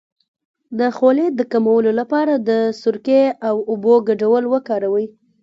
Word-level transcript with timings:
د 0.79 0.81
خولې 0.97 1.27
د 1.37 1.41
کمولو 1.51 1.91
لپاره 1.99 2.33
د 2.49 2.49
سرکې 2.81 3.23
او 3.49 3.55
اوبو 3.71 3.93
ګډول 4.09 4.43
وکاروئ 4.53 5.07